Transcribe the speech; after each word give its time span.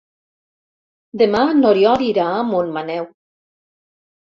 Demà 1.23 1.43
n'Oriol 1.59 2.07
irà 2.09 2.27
a 2.33 2.41
Montmaneu. 2.55 3.09